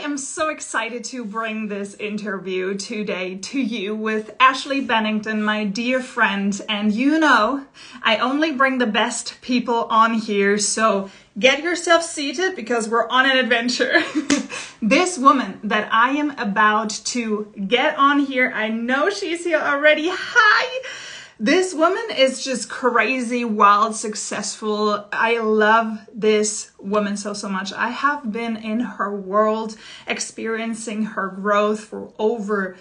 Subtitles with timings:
[0.00, 6.02] am so excited to bring this interview today to you with Ashley Bennington, my dear
[6.02, 6.58] friend.
[6.68, 7.66] And you know,
[8.02, 13.30] I only bring the best people on here, so get yourself seated because we're on
[13.30, 14.00] an adventure.
[14.82, 20.08] this woman that I am about to get on here, I know she's here already.
[20.10, 21.09] Hi!
[21.42, 25.06] This woman is just crazy, wild, successful.
[25.10, 27.72] I love this woman so, so much.
[27.72, 29.74] I have been in her world,
[30.06, 32.76] experiencing her growth for over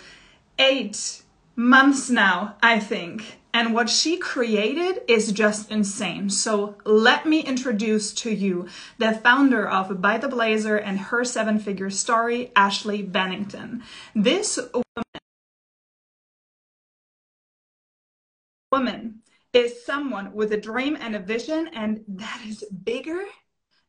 [0.59, 1.21] eight
[1.55, 3.37] months now, I think.
[3.53, 6.29] And what she created is just insane.
[6.29, 8.67] So let me introduce to you
[8.97, 13.83] the founder of Buy the Blazer and her seven figure story, Ashley Bennington.
[14.13, 14.59] This
[18.71, 19.21] woman
[19.53, 23.23] is someone with a dream and a vision, and that is bigger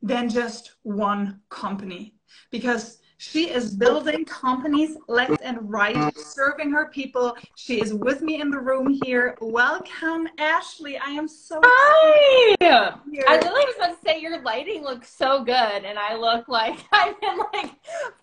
[0.03, 2.15] than just one company.
[2.51, 7.36] Because she is building companies left and right, serving her people.
[7.55, 9.36] She is with me in the room here.
[9.42, 10.97] Welcome, Ashley.
[10.97, 12.56] I am so Hi.
[12.62, 15.53] I literally was about to say your lighting looks so good,
[15.84, 17.72] and I look like I'm in like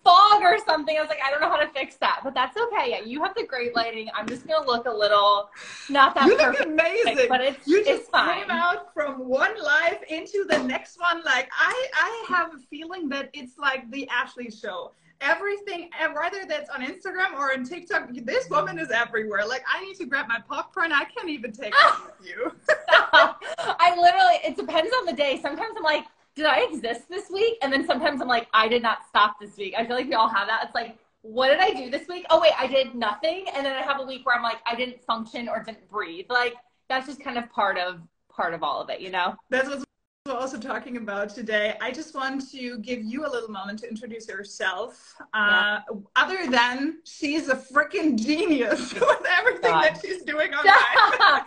[0.02, 0.96] fog or something.
[0.96, 2.90] I was like, I don't know how to fix that, but that's okay.
[2.90, 4.08] Yeah, you have the great lighting.
[4.16, 5.48] I'm just gonna look a little
[5.88, 8.40] not that you perfect, look amazing, but it's you it's just fine.
[8.40, 11.22] came out from one life into the next one.
[11.24, 14.87] Like I, I have a feeling that it's like the Ashley show
[15.20, 19.46] everything, and whether that's on Instagram or on TikTok, this woman is everywhere.
[19.46, 20.92] Like, I need to grab my popcorn.
[20.92, 22.06] I can't even take ah!
[22.06, 22.52] it with you.
[23.00, 25.40] I literally, it depends on the day.
[25.40, 27.58] Sometimes I'm like, did I exist this week?
[27.62, 29.74] And then sometimes I'm like, I did not stop this week.
[29.76, 30.62] I feel like we all have that.
[30.64, 32.26] It's like, what did I do this week?
[32.30, 33.46] Oh, wait, I did nothing.
[33.54, 36.26] And then I have a week where I'm like, I didn't function or didn't breathe.
[36.30, 36.54] Like,
[36.88, 39.34] that's just kind of part of part of all of it, you know?
[39.50, 39.84] That's what's
[40.28, 41.76] we're also talking about today.
[41.80, 45.14] I just want to give you a little moment to introduce yourself.
[45.32, 45.96] Uh, yeah.
[46.16, 49.82] Other than she's a freaking genius with everything Stop.
[49.82, 51.44] that she's doing online.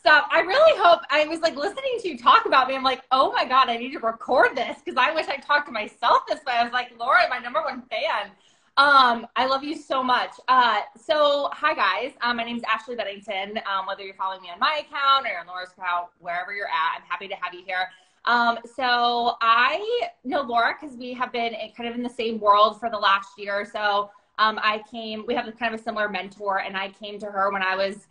[0.00, 0.28] Stop.
[0.32, 2.74] I really hope I was like listening to you talk about me.
[2.74, 5.66] I'm like, oh my God, I need to record this because I wish I talked
[5.66, 6.54] to myself this way.
[6.54, 8.32] I was like, Laura, my number one fan.
[8.76, 10.32] Um, I love you so much.
[10.48, 13.60] Uh, so hi guys, um, my name is Ashley Bennington.
[13.72, 16.96] Um, whether you're following me on my account or on Laura's account, wherever you're at,
[16.96, 17.88] I'm happy to have you here.
[18.26, 22.80] Um, so I know Laura because we have been kind of in the same world
[22.80, 24.10] for the last year so.
[24.36, 27.52] Um, I came, we have kind of a similar mentor, and I came to her
[27.52, 28.08] when I was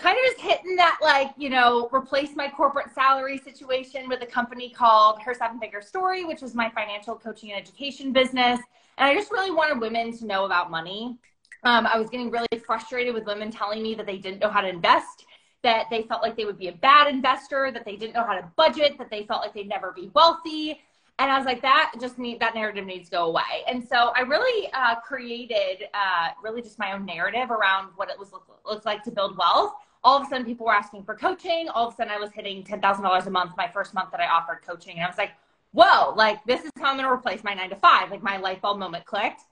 [0.00, 4.26] kind of just hitting that, like, you know, replace my corporate salary situation with a
[4.26, 8.58] company called Her Seven Figure Story, which is my financial coaching and education business.
[8.98, 11.18] And I just really wanted women to know about money.
[11.64, 14.62] Um, I was getting really frustrated with women telling me that they didn't know how
[14.62, 15.26] to invest
[15.62, 18.34] that they felt like they would be a bad investor, that they didn't know how
[18.34, 20.80] to budget, that they felt like they'd never be wealthy.
[21.18, 23.62] And I was like, that just need that narrative needs to go away.
[23.68, 28.18] And so I really uh, created uh, really just my own narrative around what it
[28.18, 29.74] was look, looks like to build wealth.
[30.02, 31.68] All of a sudden, people were asking for coaching.
[31.68, 34.10] All of a sudden, I was hitting ten thousand dollars a month my first month
[34.12, 35.32] that I offered coaching, and I was like,
[35.72, 38.10] whoa, like this is how I'm going to replace my nine to five.
[38.10, 39.42] Like my light bulb moment clicked,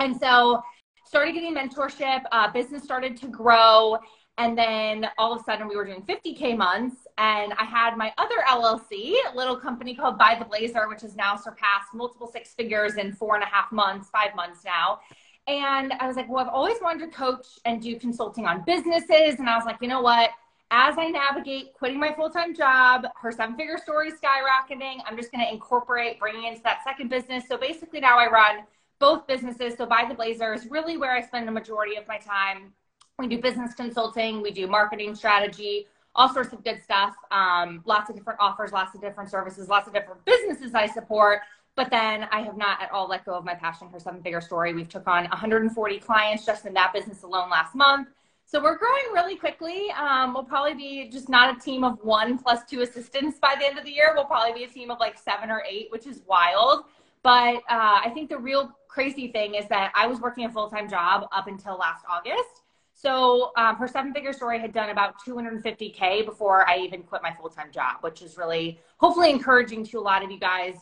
[0.00, 0.60] and so
[1.04, 2.22] started getting mentorship.
[2.32, 3.96] Uh, business started to grow
[4.38, 7.06] and then all of a sudden we were doing 50K months.
[7.18, 11.14] And I had my other LLC, a little company called Buy the Blazer, which has
[11.14, 15.00] now surpassed multiple six figures in four and a half months, five months now.
[15.48, 19.38] And I was like, well, I've always wanted to coach and do consulting on businesses.
[19.38, 20.30] And I was like, you know what?
[20.70, 25.30] As I navigate quitting my full time job, her seven figure story skyrocketing, I'm just
[25.30, 27.44] going to incorporate bringing into that second business.
[27.46, 28.64] So basically, now I run
[28.98, 29.74] both businesses.
[29.76, 32.72] So, Buy the Blazer is really where I spend the majority of my time
[33.18, 37.14] we do business consulting, we do marketing strategy, all sorts of good stuff.
[37.30, 41.40] Um, lots of different offers, lots of different services, lots of different businesses I support.
[41.74, 44.42] But then I have not at all let go of my passion for seven figure
[44.42, 44.74] story.
[44.74, 48.08] We've took on 140 clients just in that business alone last month.
[48.44, 49.90] So we're growing really quickly.
[49.92, 53.64] Um, we'll probably be just not a team of one plus two assistants by the
[53.64, 54.12] end of the year.
[54.14, 56.84] We'll probably be a team of like seven or eight, which is wild.
[57.22, 60.68] But uh, I think the real crazy thing is that I was working a full
[60.68, 62.61] time job up until last August.
[63.02, 67.32] So um, her seven figure story had done about 250K before I even quit my
[67.32, 70.76] full time job, which is really hopefully encouraging to a lot of you guys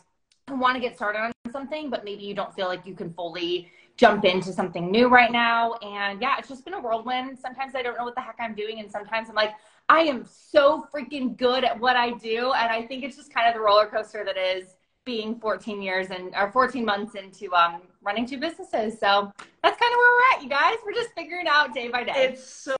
[0.47, 3.11] who want to get started on something, but maybe you don't feel like you can
[3.11, 5.73] fully jump into something new right now.
[5.81, 7.39] And yeah, it's just been a whirlwind.
[7.39, 8.79] Sometimes I don't know what the heck I'm doing.
[8.79, 9.53] And sometimes I'm like,
[9.89, 12.53] I am so freaking good at what I do.
[12.53, 14.75] And I think it's just kind of the roller coaster that is
[15.05, 18.99] being 14 years and or 14 months into um, running two businesses.
[18.99, 19.31] So
[19.63, 20.75] that's kind of where we're at, you guys.
[20.85, 22.13] We're just figuring out day by day.
[22.15, 22.75] It's so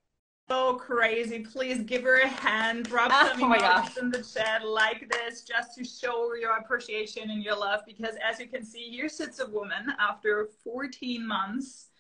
[0.52, 1.40] so crazy.
[1.40, 5.78] Please give her a hand, drop Oh some emojis in the chat like this just
[5.78, 7.82] to show your appreciation and your love.
[7.88, 11.91] Because as you can see, here sits a woman after 14 months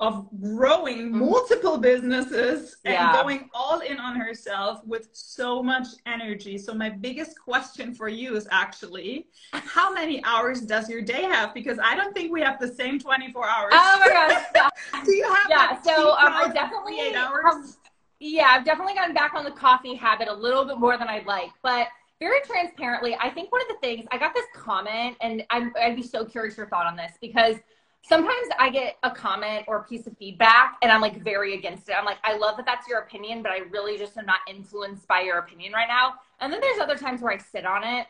[0.00, 3.16] of growing multiple businesses and Mm-hmm.
[3.16, 3.22] Yeah.
[3.22, 6.56] going all in on herself with so much energy.
[6.56, 11.52] So my biggest question for you is actually how many hours does your day have?
[11.52, 13.72] Because I don't think we have the same 24 hours.
[13.74, 14.70] Oh my gosh.
[15.04, 17.76] Do you have Yeah, like so, um, I definitely 48 hours?
[18.20, 21.26] Yeah, I've definitely gotten back on the coffee habit a little bit more than I'd
[21.26, 21.50] like.
[21.62, 21.88] But
[22.20, 25.94] very transparently, I think one of the things I got this comment, and I'm, I'd
[25.94, 27.56] be so curious your thought on this because
[28.02, 31.88] sometimes I get a comment or a piece of feedback and I'm like very against
[31.88, 31.96] it.
[31.98, 35.06] I'm like, I love that that's your opinion, but I really just am not influenced
[35.08, 36.14] by your opinion right now.
[36.40, 38.06] And then there's other times where I sit on it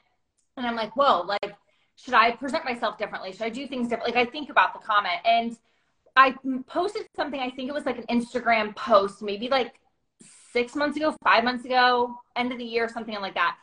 [0.56, 1.54] and I'm like, whoa, like,
[1.96, 3.32] should I present myself differently?
[3.32, 4.14] Should I do things differently?
[4.14, 5.56] Like, I think about the comment and
[6.14, 6.34] I
[6.66, 9.74] posted something, I think it was like an Instagram post, maybe like
[10.52, 13.56] six months ago, five months ago, end of the year, something like that.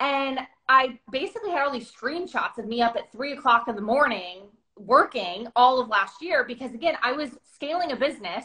[0.00, 3.82] And I basically had all these screenshots of me up at three o'clock in the
[3.82, 4.48] morning
[4.86, 8.44] working all of last year because, again, I was scaling a business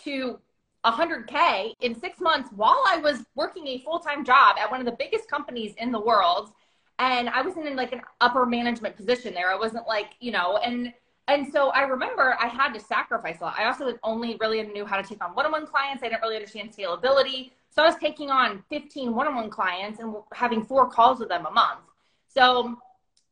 [0.00, 0.38] to
[0.84, 4.86] 100K in six months while I was working a full time job at one of
[4.86, 6.50] the biggest companies in the world.
[6.98, 9.50] And I wasn't in like an upper management position there.
[9.50, 10.92] I wasn't like, you know, and
[11.28, 13.54] and so I remember I had to sacrifice a lot.
[13.56, 16.02] I also only really knew how to take on one-on-one clients.
[16.02, 17.52] I didn't really understand scalability.
[17.70, 21.50] So I was taking on 15 one-on-one clients and having four calls with them a
[21.50, 21.80] month.
[22.28, 22.76] So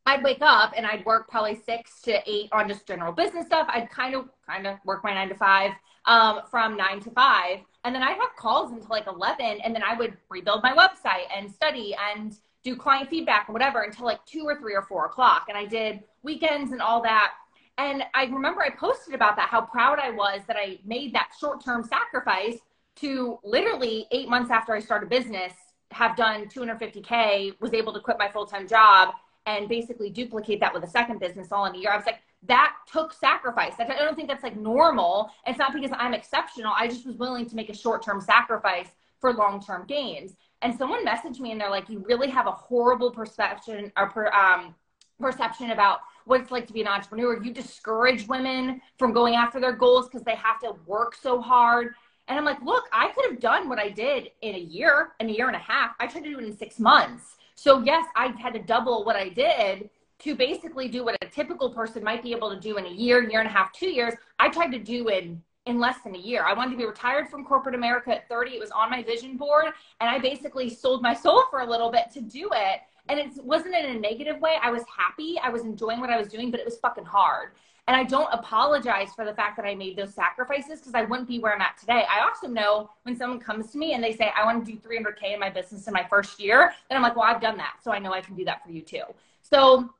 [0.06, 3.69] I'd wake up and I'd work probably six to eight on just general business stuff.
[3.70, 5.73] I'd kind of kind of work my nine to five
[6.06, 9.82] um, from nine to five, and then I'd have calls until like eleven, and then
[9.82, 14.25] I would rebuild my website and study and do client feedback and whatever until like
[14.26, 15.47] two or three or four o'clock.
[15.49, 17.32] And I did weekends and all that.
[17.79, 21.31] And I remember I posted about that, how proud I was that I made that
[21.38, 22.58] short term sacrifice
[22.97, 25.52] to literally eight months after I started business,
[25.91, 29.14] have done 250K, was able to quit my full time job
[29.46, 31.90] and basically duplicate that with a second business all in a year.
[31.90, 33.75] I was like, that took sacrifice.
[33.78, 35.31] I don't think that's like normal.
[35.46, 36.72] It's not because I'm exceptional.
[36.75, 38.88] I just was willing to make a short term sacrifice
[39.20, 40.37] for long term gains.
[40.62, 44.28] And someone messaged me and they're like, you really have a horrible perception or per,
[44.28, 44.75] um,
[45.19, 47.42] perception about what it's like to be an entrepreneur.
[47.42, 51.94] You discourage women from going after their goals because they have to work so hard.
[52.28, 55.28] And I'm like, look, I could have done what I did in a year, in
[55.28, 55.92] a year and a half.
[55.98, 57.37] I tried to do it in six months.
[57.62, 59.90] So yes, I had to double what I did
[60.20, 63.22] to basically do what a typical person might be able to do in a year,
[63.28, 64.14] year and a half, two years.
[64.38, 66.42] I tried to do in in less than a year.
[66.42, 68.52] I wanted to be retired from corporate America at 30.
[68.52, 69.66] It was on my vision board,
[70.00, 72.80] and I basically sold my soul for a little bit to do it.
[73.10, 74.56] And it wasn't in a negative way.
[74.62, 75.38] I was happy.
[75.42, 77.50] I was enjoying what I was doing, but it was fucking hard.
[77.90, 81.26] And I don't apologize for the fact that I made those sacrifices because I wouldn't
[81.26, 82.04] be where I'm at today.
[82.08, 84.78] I also know when someone comes to me and they say, I want to do
[84.78, 87.78] 300K in my business in my first year, then I'm like, well, I've done that.
[87.82, 89.02] So I know I can do that for you too.
[89.42, 89.90] So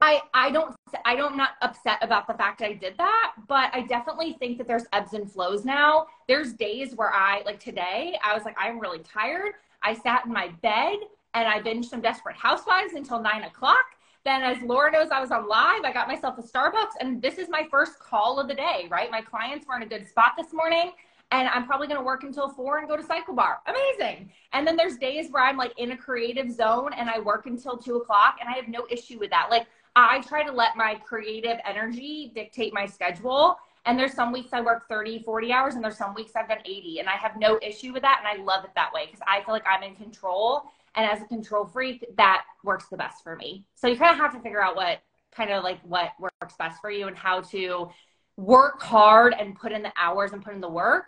[0.00, 0.74] I, I don't
[1.04, 4.66] I don't not upset about the fact I did that, but I definitely think that
[4.66, 6.08] there's ebbs and flows now.
[6.26, 9.52] There's days where I like today, I was like, I'm really tired.
[9.84, 10.96] I sat in my bed
[11.34, 13.84] and I binged some Desperate Housewives until nine o'clock.
[14.24, 15.84] Then, as Laura knows, I was on live.
[15.84, 19.10] I got myself a Starbucks, and this is my first call of the day, right?
[19.10, 20.92] My clients were in a good spot this morning,
[21.30, 23.60] and I'm probably going to work until four and go to Cycle Bar.
[23.66, 24.30] Amazing.
[24.52, 27.76] And then there's days where I'm like in a creative zone and I work until
[27.76, 29.48] two o'clock, and I have no issue with that.
[29.50, 29.66] Like,
[29.96, 33.56] I try to let my creative energy dictate my schedule.
[33.86, 36.58] And there's some weeks I work 30, 40 hours, and there's some weeks I've done
[36.64, 36.98] 80.
[37.00, 38.22] And I have no issue with that.
[38.22, 40.64] And I love it that way because I feel like I'm in control.
[40.98, 43.64] And as a control freak, that works the best for me.
[43.76, 44.98] So you kind of have to figure out what
[45.30, 47.88] kind of like what works best for you and how to
[48.36, 51.04] work hard and put in the hours and put in the work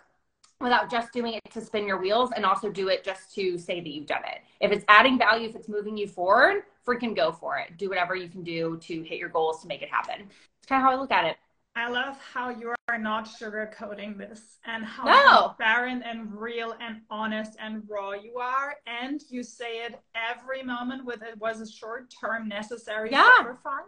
[0.61, 3.81] without just doing it to spin your wheels and also do it just to say
[3.81, 4.43] that you've done it.
[4.61, 7.77] If it's adding value, if it's moving you forward, freaking go for it.
[7.77, 10.21] Do whatever you can do to hit your goals to make it happen.
[10.21, 11.37] It's kind of how I look at it.
[11.81, 15.55] I love how you are not sugarcoating this and how No.
[15.57, 18.77] transparent and real and honest and raw you are.
[18.87, 23.35] And you say it every moment with it was a short term necessary Yeah.
[23.39, 23.85] sacrifice.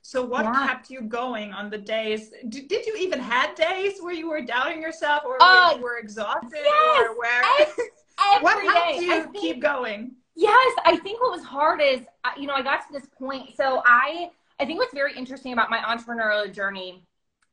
[0.00, 0.66] So what Yeah.
[0.66, 2.30] kept you going on the days?
[2.48, 5.98] Did, did you even had days where you were doubting yourself or where you were
[5.98, 7.00] exhausted yes.
[7.06, 7.42] or where
[8.32, 10.16] Every what helped you think- keep going?
[10.36, 13.54] Yes, I think what was hard is, uh, you know, I got to this point.
[13.56, 17.04] So I, I think what's very interesting about my entrepreneurial journey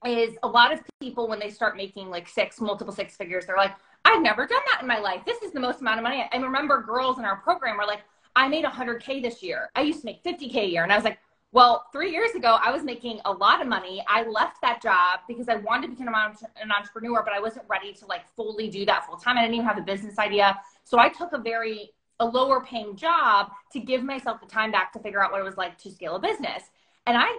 [0.06, 3.58] is a lot of people when they start making like six, multiple six figures, they're
[3.58, 3.76] like,
[4.06, 5.22] I've never done that in my life.
[5.26, 6.28] This is the most amount of money.
[6.32, 8.02] I remember girls in our program were like,
[8.36, 9.70] I made 100K this year.
[9.76, 10.84] I used to make 50K a year.
[10.84, 11.18] And I was like,
[11.52, 14.04] Well, three years ago, I was making a lot of money.
[14.08, 17.94] I left that job because I wanted to become an entrepreneur, but I wasn't ready
[17.94, 19.38] to like fully do that full time.
[19.38, 20.58] I didn't even have a business idea.
[20.84, 24.92] So I took a very a lower paying job to give myself the time back
[24.94, 26.64] to figure out what it was like to scale a business.
[27.06, 27.38] And I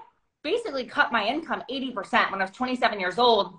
[0.49, 3.59] basically cut my income 80% when I was 27 years old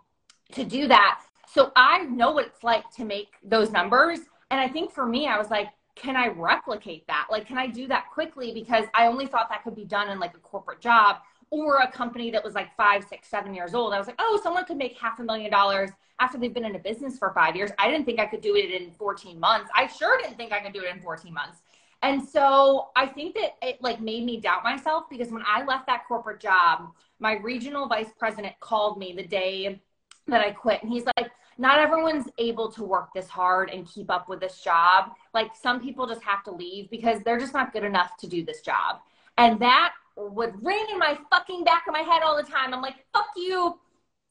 [0.53, 1.21] to do that.
[1.47, 4.19] So I know what it's like to make those numbers.
[4.49, 7.27] And I think for me, I was like, can I replicate that?
[7.29, 8.53] Like, can I do that quickly?
[8.53, 11.17] Because I only thought that could be done in like a corporate job
[11.51, 13.93] or a company that was like five, six, seven years old.
[13.93, 16.75] I was like, oh, someone could make half a million dollars after they've been in
[16.75, 17.69] a business for five years.
[17.77, 19.69] I didn't think I could do it in 14 months.
[19.75, 21.59] I sure didn't think I could do it in 14 months.
[22.01, 25.87] And so I think that it like made me doubt myself because when I left
[25.87, 29.81] that corporate job, my regional vice president called me the day
[30.27, 34.09] that I quit and he's like, not everyone's able to work this hard and keep
[34.09, 35.11] up with this job.
[35.33, 38.45] Like some people just have to leave because they're just not good enough to do
[38.45, 38.99] this job.
[39.37, 42.73] And that would ring in my fucking back of my head all the time.
[42.73, 43.77] I'm like, fuck you.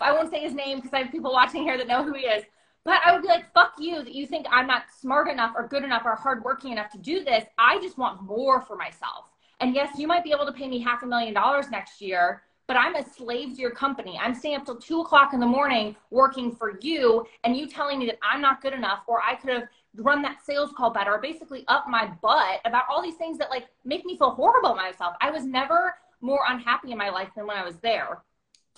[0.01, 2.23] I won't say his name because I have people watching here that know who he
[2.23, 2.45] is.
[2.89, 5.69] But I would be like, fuck you that you think I'm not smart enough or
[5.69, 7.45] good enough or hardworking enough to do this.
[7.59, 9.27] I just want more for myself.
[9.61, 12.45] And yes, you might be able to pay me half a million dollars next year,
[12.67, 14.19] but I'm a slave to your company.
[14.19, 17.99] I'm staying up till two o'clock in the morning working for you, and you telling
[17.99, 19.65] me that I'm not good enough, or I could have
[19.97, 23.51] run that sales call better, or basically up my butt about all these things that
[23.51, 25.15] like make me feel horrible myself.
[25.21, 28.23] I was never more unhappy in my life than when I was there.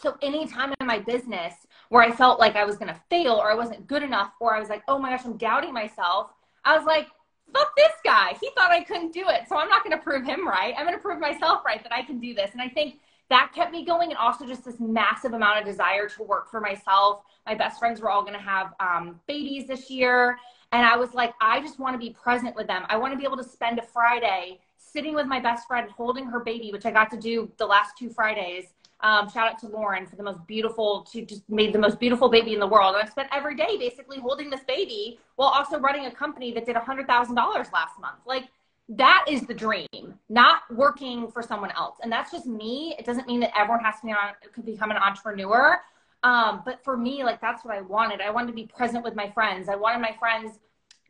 [0.03, 1.55] So anytime in my business
[1.91, 4.59] where I felt like I was gonna fail or I wasn't good enough, or I
[4.59, 6.31] was like, oh my gosh, I'm doubting myself,
[6.65, 7.07] I was like,
[7.53, 8.37] fuck this guy.
[8.41, 9.43] He thought I couldn't do it.
[9.49, 10.75] So I'm not gonna prove him right.
[10.77, 12.51] I'm gonna prove myself right that I can do this.
[12.53, 16.09] And I think that kept me going and also just this massive amount of desire
[16.09, 19.89] to work for myself my best friends were all going to have um, babies this
[19.89, 20.39] year
[20.73, 23.17] and i was like i just want to be present with them i want to
[23.17, 26.85] be able to spend a friday sitting with my best friend holding her baby which
[26.85, 28.67] i got to do the last two fridays
[29.03, 32.29] um, shout out to lauren for the most beautiful she just made the most beautiful
[32.29, 35.79] baby in the world and i spent every day basically holding this baby while also
[35.79, 38.45] running a company that did $100000 last month like
[38.91, 41.99] that is the dream, not working for someone else.
[42.03, 42.97] And that's just me.
[42.99, 45.81] It doesn't mean that everyone has to be on, could become an entrepreneur.
[46.25, 48.21] Um, but for me, like that's what I wanted.
[48.21, 49.69] I wanted to be present with my friends.
[49.69, 50.59] I wanted my friends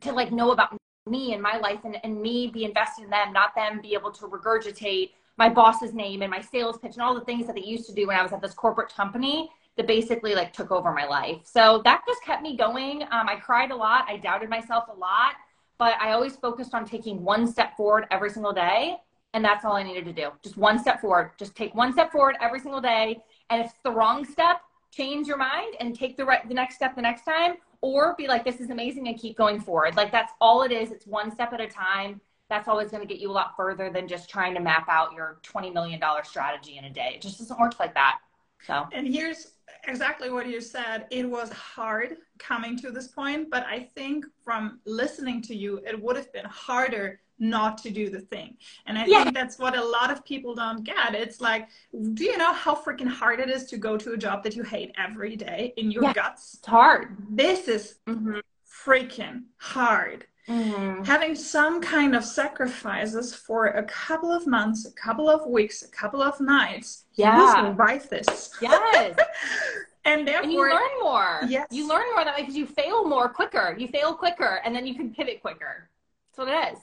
[0.02, 0.76] to like know about
[1.08, 4.10] me and my life and, and me be invested in them, not them be able
[4.12, 7.62] to regurgitate my boss's name and my sales pitch and all the things that they
[7.62, 10.92] used to do when I was at this corporate company that basically like took over
[10.92, 11.38] my life.
[11.42, 13.02] So that just kept me going.
[13.02, 14.04] Um, I cried a lot.
[14.08, 15.34] I doubted myself a lot
[15.80, 18.98] but I always focused on taking one step forward every single day.
[19.32, 20.28] And that's all I needed to do.
[20.42, 21.30] Just one step forward.
[21.38, 23.18] Just take one step forward every single day.
[23.48, 26.74] And if it's the wrong step, change your mind and take the right the next
[26.74, 30.10] step the next time or be like this is amazing and keep going forward like
[30.10, 32.20] that's all it is it's one step at a time
[32.50, 35.12] that's always going to get you a lot further than just trying to map out
[35.14, 38.18] your 20 million dollar strategy in a day it just doesn't work like that
[38.66, 39.52] so and here's
[39.86, 41.06] exactly what you said.
[41.10, 46.00] It was hard coming to this point, but I think from listening to you, it
[46.00, 48.56] would have been harder not to do the thing.
[48.86, 49.22] And I yeah.
[49.22, 51.14] think that's what a lot of people don't get.
[51.14, 51.68] It's like,
[52.14, 54.62] do you know how freaking hard it is to go to a job that you
[54.62, 56.56] hate every day in your yeah, guts?
[56.58, 57.16] It's hard.
[57.30, 58.40] This is mm-hmm.
[58.70, 60.26] freaking hard.
[60.50, 61.04] Mm-hmm.
[61.04, 65.88] Having some kind of sacrifices for a couple of months, a couple of weeks, a
[65.88, 67.04] couple of nights.
[67.14, 67.38] Yeah.
[67.38, 68.50] You survive this.
[68.60, 69.16] Yes.
[70.04, 71.40] and therefore and you learn more.
[71.48, 71.68] Yes.
[71.70, 73.76] You learn more that way because you fail more quicker.
[73.78, 75.88] You fail quicker and then you can pivot quicker.
[76.36, 76.80] That's what it is.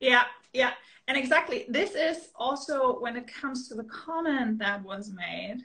[0.00, 0.72] Yeah, yeah.
[1.06, 1.64] And exactly.
[1.68, 5.64] This is also when it comes to the comment that was made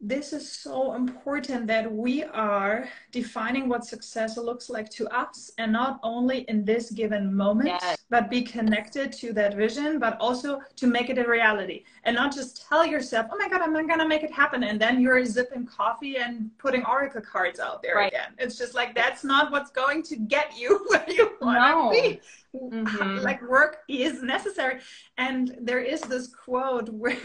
[0.00, 5.72] this is so important that we are defining what success looks like to us and
[5.72, 7.98] not only in this given moment yes.
[8.08, 12.32] but be connected to that vision but also to make it a reality and not
[12.32, 15.24] just tell yourself oh my god i'm not gonna make it happen and then you're
[15.24, 18.12] zipping coffee and putting oracle cards out there right.
[18.12, 21.74] again it's just like that's not what's going to get you where you want to
[21.74, 21.90] no.
[21.90, 22.20] be
[22.56, 23.18] mm-hmm.
[23.24, 24.78] like work is necessary
[25.16, 27.16] and there is this quote where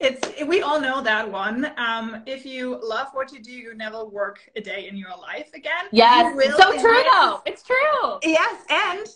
[0.00, 1.72] it's we all know that one.
[1.76, 5.50] Um, if you love what you do, you never work a day in your life
[5.54, 5.86] again.
[5.90, 7.42] Yes, so true though.
[7.46, 8.18] It's true.
[8.22, 9.06] Yes, and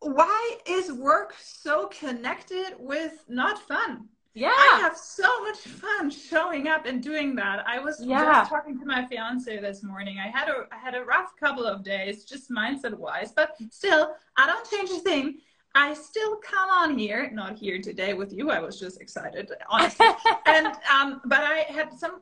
[0.00, 4.08] why is work so connected with not fun?
[4.34, 7.62] Yeah, I have so much fun showing up and doing that.
[7.68, 8.24] I was yeah.
[8.24, 10.16] just talking to my fiance this morning.
[10.18, 14.16] I had a I had a rough couple of days, just mindset wise, but still,
[14.36, 15.38] I don't change a thing
[15.74, 18.50] I still come on here, not here today with you.
[18.50, 20.06] I was just excited, honestly.
[20.46, 22.20] and um, but I had some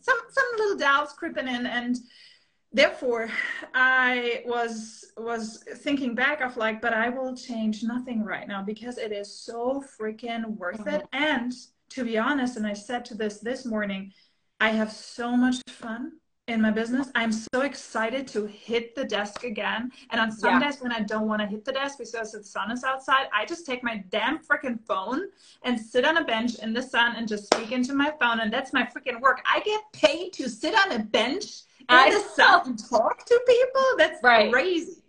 [0.00, 1.96] some some little doubts creeping in, and
[2.72, 3.30] therefore
[3.74, 8.98] i was was thinking back of like but i will change nothing right now because
[8.98, 10.96] it is so freaking worth mm-hmm.
[10.96, 11.52] it and
[11.88, 14.12] to be honest and i said to this this morning
[14.60, 16.12] i have so much fun
[16.48, 17.08] in my business.
[17.14, 19.90] I'm so excited to hit the desk again.
[20.10, 20.70] And on some yeah.
[20.70, 23.44] days when I don't want to hit the desk because the sun is outside, I
[23.44, 25.22] just take my damn freaking phone
[25.64, 28.40] and sit on a bench in the sun and just speak into my phone.
[28.40, 29.42] And that's my freaking work.
[29.44, 31.46] I get paid to sit on a bench
[31.80, 33.84] in I the sun and talk to people.
[33.98, 34.52] That's right.
[34.52, 35.02] crazy.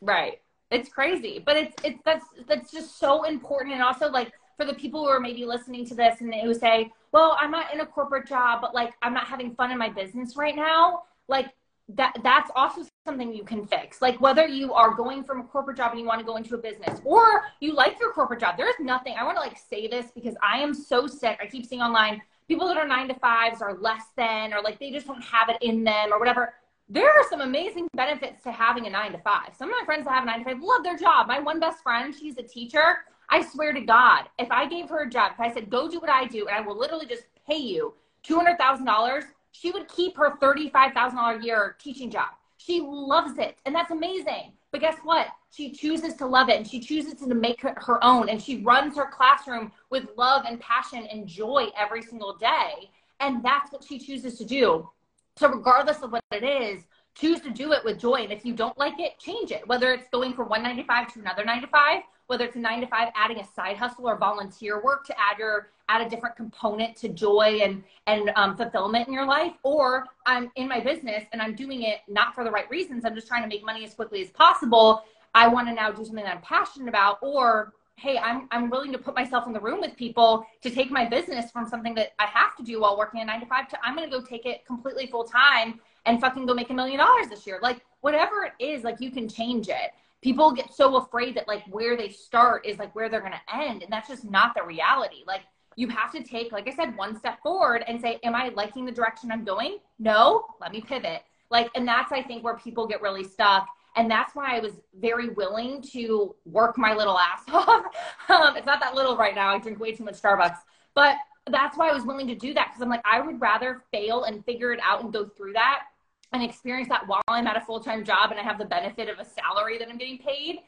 [0.00, 0.40] Right.
[0.70, 1.42] It's crazy.
[1.44, 3.74] But it's it's that's that's just so important.
[3.74, 6.90] And also like for the people who are maybe listening to this and who say,
[7.12, 9.88] well, I'm not in a corporate job, but like I'm not having fun in my
[9.88, 11.04] business right now.
[11.28, 11.52] Like
[11.94, 14.02] that that's also something you can fix.
[14.02, 16.54] Like whether you are going from a corporate job and you want to go into
[16.54, 18.56] a business or you like your corporate job.
[18.56, 19.14] There is nothing.
[19.18, 21.38] I want to like say this because I am so sick.
[21.40, 24.78] I keep seeing online people that are 9 to 5s are less than or like
[24.78, 26.54] they just don't have it in them or whatever.
[26.90, 29.54] There are some amazing benefits to having a 9 to 5.
[29.56, 31.26] Some of my friends that have a 9 to 5 love their job.
[31.26, 32.98] My one best friend, she's a teacher
[33.30, 36.00] I swear to God, if I gave her a job, if I said, go do
[36.00, 37.94] what I do, and I will literally just pay you
[38.26, 42.28] $200,000, she would keep her $35,000 a year teaching job.
[42.56, 43.58] She loves it.
[43.66, 44.52] And that's amazing.
[44.70, 45.28] But guess what?
[45.50, 48.28] She chooses to love it and she chooses to make it her own.
[48.28, 52.90] And she runs her classroom with love and passion and joy every single day.
[53.20, 54.88] And that's what she chooses to do.
[55.36, 56.84] So, regardless of what it is,
[57.18, 58.22] choose to do it with joy.
[58.22, 59.66] And if you don't like it, change it.
[59.66, 63.38] Whether it's going from 195 to another 95, whether it's a nine to five, adding
[63.38, 67.60] a side hustle or volunteer work to add your add a different component to joy
[67.62, 71.82] and and um, fulfillment in your life, or I'm in my business and I'm doing
[71.82, 73.04] it not for the right reasons.
[73.04, 75.02] I'm just trying to make money as quickly as possible.
[75.34, 78.92] I want to now do something that I'm passionate about, or hey, I'm I'm willing
[78.92, 82.12] to put myself in the room with people to take my business from something that
[82.18, 84.44] I have to do while working a nine to five to I'm gonna go take
[84.44, 87.58] it completely full time and fucking go make a million dollars this year.
[87.62, 89.92] Like whatever it is, like you can change it.
[90.22, 93.82] People get so afraid that like where they start is like where they're gonna end.
[93.82, 95.22] And that's just not the reality.
[95.26, 95.42] Like
[95.76, 98.84] you have to take, like I said, one step forward and say, Am I liking
[98.84, 99.78] the direction I'm going?
[99.98, 101.22] No, let me pivot.
[101.50, 104.74] Like, and that's I think where people get really stuck and that's why I was
[104.98, 107.84] very willing to work my little ass off.
[108.28, 109.48] um, it's not that little right now.
[109.48, 110.58] I drink way too much Starbucks,
[110.94, 111.16] but
[111.50, 114.24] that's why I was willing to do that because I'm like, I would rather fail
[114.24, 115.84] and figure it out and go through that
[116.32, 119.08] and experience that while I'm at a full time job and I have the benefit
[119.08, 120.60] of a salary that I'm getting paid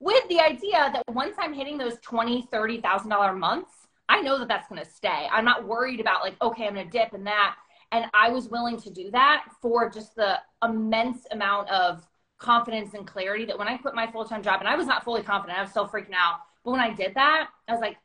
[0.00, 3.72] with the idea that once I'm hitting those twenty, thirty thousand dollar months,
[4.08, 5.26] I know that that's going to stay.
[5.30, 7.56] I'm not worried about like, okay, I'm going to dip in that.
[7.92, 12.06] And I was willing to do that for just the immense amount of
[12.38, 15.04] confidence and clarity that when I quit my full time job, and I was not
[15.04, 16.40] fully confident, I was still freaking out.
[16.64, 17.96] But when I did that, I was like,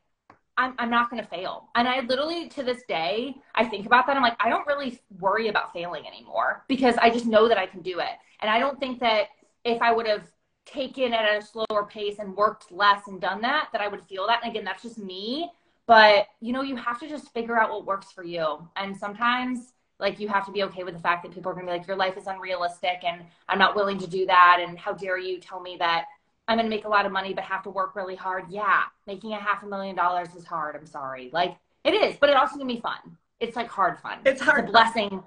[0.62, 1.70] I'm, I'm not going to fail.
[1.76, 4.16] And I literally, to this day, I think about that.
[4.16, 7.66] I'm like, I don't really worry about failing anymore because I just know that I
[7.66, 8.16] can do it.
[8.42, 9.30] And I don't think that
[9.64, 10.24] if I would have
[10.66, 14.04] taken it at a slower pace and worked less and done that, that I would
[14.04, 14.42] feel that.
[14.44, 15.50] And again, that's just me.
[15.88, 18.68] But, you know, you have to just figure out what works for you.
[18.76, 21.66] And sometimes like you have to be okay with the fact that people are going
[21.66, 24.78] to be like your life is unrealistic and i'm not willing to do that and
[24.78, 26.06] how dare you tell me that
[26.48, 28.46] i'm going to make a lot of money but have to work really hard.
[28.50, 31.30] Yeah making a half a million dollars is hard i'm sorry.
[31.34, 33.18] Like it is but it also can be fun.
[33.40, 34.20] It's like hard fun.
[34.26, 35.24] It's hard it's a blessing.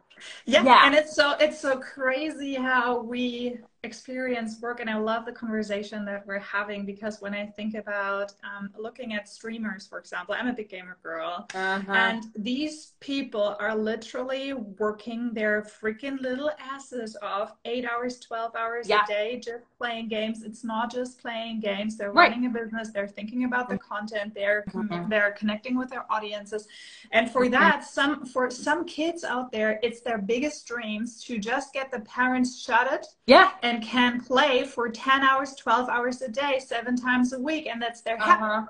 [0.46, 0.62] Yeah.
[0.62, 0.86] yeah.
[0.86, 6.04] and it's so it's so crazy how we experience work and i love the conversation
[6.04, 10.48] that we're having because when i think about um, looking at streamers for example i'm
[10.48, 11.92] a big gamer girl uh-huh.
[11.92, 18.88] and these people are literally working their freaking little asses off eight hours 12 hours
[18.88, 19.04] yeah.
[19.04, 22.30] a day just playing games it's not just playing games they're right.
[22.30, 25.08] running a business they're thinking about the content they're mm-hmm.
[25.08, 26.66] they're connecting with their audiences
[27.12, 27.52] and for mm-hmm.
[27.52, 32.00] that some for some kids out there it's their biggest dreams to just get the
[32.00, 36.60] parents shut it yeah and and can play for 10 hours 12 hours a day
[36.64, 38.64] seven times a week and that's their uh-huh.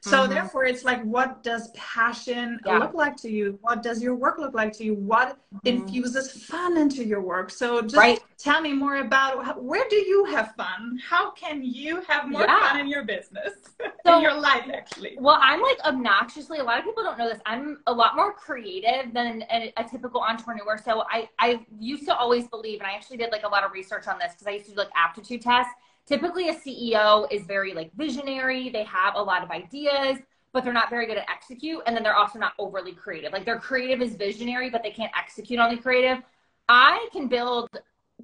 [0.00, 0.32] So mm-hmm.
[0.32, 2.78] therefore, it's like, what does passion yeah.
[2.78, 3.58] look like to you?
[3.62, 4.94] What does your work look like to you?
[4.94, 5.66] What mm-hmm.
[5.66, 7.50] infuses fun into your work?
[7.50, 8.20] So just right.
[8.38, 11.00] tell me more about how, where do you have fun?
[11.04, 12.60] How can you have more yeah.
[12.60, 13.54] fun in your business,
[14.06, 15.16] so, in your life, actually?
[15.18, 16.58] Well, I'm like obnoxiously.
[16.58, 17.40] A lot of people don't know this.
[17.44, 20.78] I'm a lot more creative than a, a typical entrepreneur.
[20.78, 23.72] So I I used to always believe, and I actually did like a lot of
[23.72, 25.72] research on this because I used to do like aptitude tests
[26.08, 28.70] typically a CEO is very like visionary.
[28.70, 30.18] They have a lot of ideas,
[30.52, 31.82] but they're not very good at execute.
[31.86, 33.32] And then they're also not overly creative.
[33.32, 36.22] Like their creative is visionary, but they can't execute on the creative.
[36.68, 37.68] I can build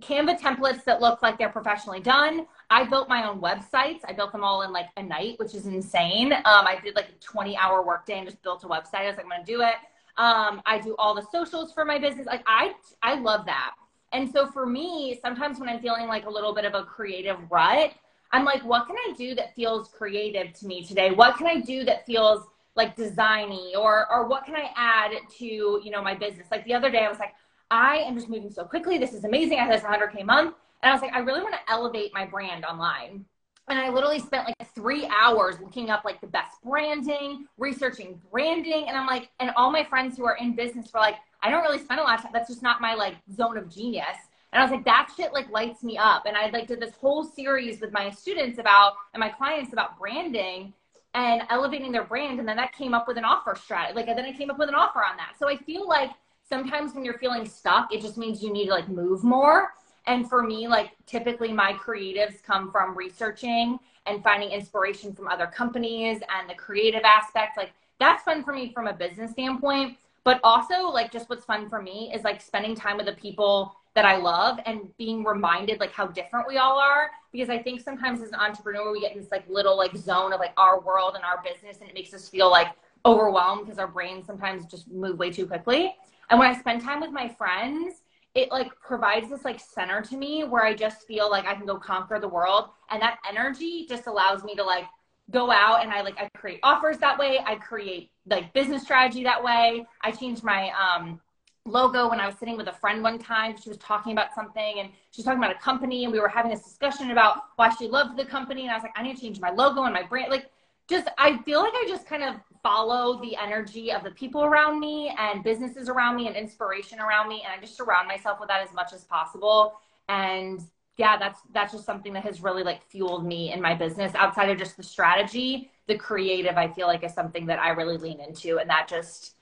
[0.01, 2.47] Canva templates that look like they're professionally done.
[2.71, 4.01] I built my own websites.
[4.09, 6.33] I built them all in like a night, which is insane.
[6.33, 9.03] Um, I did like a 20 hour workday and just built a website.
[9.03, 9.77] I was like, I'm going to do it.
[10.17, 12.27] Um, I do all the socials for my business.
[12.27, 13.75] Like I, I love that.
[14.15, 17.37] And so for me, sometimes when I'm feeling like a little bit of a creative
[17.51, 17.93] rut,
[18.31, 21.11] I'm like, what can I do that feels creative to me today?
[21.11, 22.47] What can I do that feels
[22.77, 26.47] like designy or or what can I add to, you know, my business?
[26.51, 27.35] Like the other day I was like,
[27.73, 28.99] I am just moving so quickly.
[28.99, 29.59] This is amazing.
[29.59, 30.55] I have this 100k month.
[30.83, 33.25] And I was like, I really want to elevate my brand online.
[33.69, 38.87] And I literally spent like three hours looking up like the best branding, researching branding.
[38.89, 41.63] And I'm like, and all my friends who are in business were like, I don't
[41.63, 42.33] really spend a lot of time.
[42.33, 44.17] That's just not my like zone of genius.
[44.53, 46.27] And I was like, that shit like lights me up.
[46.27, 49.99] And I like did this whole series with my students about and my clients about
[49.99, 50.73] branding
[51.15, 52.41] and elevating their brand.
[52.41, 53.97] And then that came up with an offer strategy.
[53.97, 55.33] Like then I came up with an offer on that.
[55.39, 56.11] So I feel like
[56.49, 59.73] sometimes when you're feeling stuck, it just means you need to like move more.
[60.07, 65.47] And for me, like typically my creatives come from researching and finding inspiration from other
[65.47, 67.57] companies and the creative aspect.
[67.57, 69.97] Like that's fun for me from a business standpoint.
[70.25, 73.77] But also, like, just what's fun for me is like spending time with the people
[73.95, 77.11] that I love and being reminded like how different we all are.
[77.31, 80.33] Because I think sometimes as an entrepreneur, we get in this like little like zone
[80.33, 82.69] of like our world and our business, and it makes us feel like
[83.05, 85.95] overwhelmed because our brains sometimes just move way too quickly.
[86.31, 87.97] And when I spend time with my friends,
[88.35, 91.67] it like provides this like center to me where I just feel like I can
[91.67, 92.71] go conquer the world.
[92.91, 94.85] And that energy just allows me to like
[95.31, 97.39] go out and I like I create offers that way.
[97.45, 99.87] I create like business strategy that way.
[100.03, 101.21] I changed my um
[101.67, 103.57] logo when I was sitting with a friend one time.
[103.57, 106.29] She was talking about something and she was talking about a company and we were
[106.29, 108.63] having this discussion about why she loved the company.
[108.63, 110.31] And I was like, I need to change my logo and my brand.
[110.31, 110.51] Like
[110.89, 114.81] just I feel like I just kind of follow the energy of the people around
[114.81, 118.49] me and businesses around me and inspiration around me and I just surround myself with
[118.49, 119.75] that as much as possible.
[120.09, 120.61] And
[120.97, 124.51] yeah, that's that's just something that has really like fueled me in my business outside
[124.51, 125.71] of just the strategy.
[125.87, 129.35] The creative I feel like is something that I really lean into and that just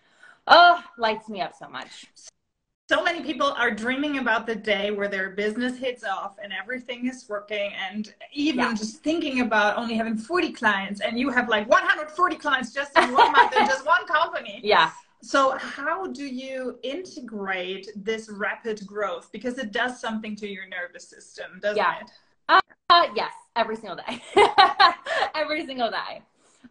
[0.46, 2.06] oh lights me up so much
[2.92, 7.08] so many people are dreaming about the day where their business hits off and everything
[7.08, 8.74] is working and even yeah.
[8.74, 13.10] just thinking about only having 40 clients and you have like 140 clients just in
[13.14, 14.60] one month in just one company.
[14.72, 14.90] Yeah.
[15.22, 19.30] So how do you integrate this rapid growth?
[19.32, 22.00] Because it does something to your nervous system doesn't yeah.
[22.00, 22.10] it?
[22.50, 24.22] Uh, uh, yes every single day.
[25.34, 26.22] Every single day.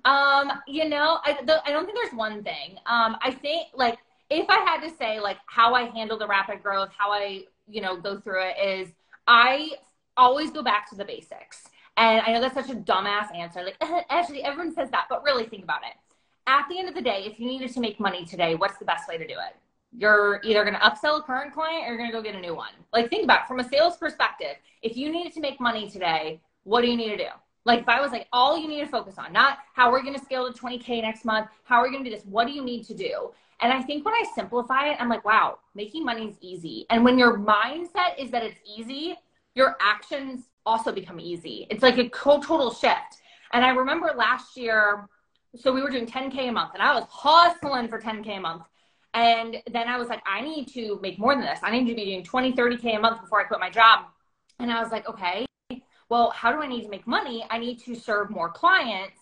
[0.05, 2.77] Um you know I, the, I don't think there's one thing.
[2.85, 3.97] Um i think like
[4.31, 7.81] if I had to say like how I handle the rapid growth, how I, you
[7.81, 8.93] know, go through it is
[9.27, 9.71] I
[10.15, 11.67] always go back to the basics.
[11.97, 13.61] And I know that's such a dumbass answer.
[13.63, 13.77] Like,
[14.09, 15.93] actually, everyone says that, but really think about it.
[16.47, 18.85] At the end of the day, if you needed to make money today, what's the
[18.85, 19.55] best way to do it?
[19.95, 22.39] You're either going to upsell a current client or you're going to go get a
[22.39, 22.71] new one.
[22.93, 24.55] Like, think about it from a sales perspective.
[24.81, 27.29] If you needed to make money today, what do you need to do?
[27.65, 30.17] Like, if I was like, all you need to focus on, not how we're going
[30.17, 32.25] to scale to 20K next month, how are we going to do this?
[32.25, 33.31] What do you need to do?
[33.61, 36.85] And I think when I simplify it, I'm like, wow, making money is easy.
[36.89, 39.15] And when your mindset is that it's easy,
[39.53, 41.67] your actions also become easy.
[41.69, 43.17] It's like a total shift.
[43.53, 45.07] And I remember last year,
[45.55, 48.63] so we were doing 10K a month and I was hustling for 10K a month.
[49.13, 51.59] And then I was like, I need to make more than this.
[51.61, 54.05] I need to be doing 20, 30K a month before I quit my job.
[54.59, 55.45] And I was like, okay,
[56.09, 57.45] well, how do I need to make money?
[57.49, 59.19] I need to serve more clients.